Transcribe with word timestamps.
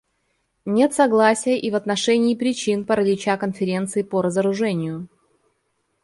Нет 0.65 0.95
согласия 0.95 1.59
и 1.59 1.69
в 1.69 1.75
отношении 1.75 2.33
причин 2.33 2.85
паралича 2.85 3.37
Конференции 3.37 4.01
по 4.01 4.23
разоружению. 4.23 5.07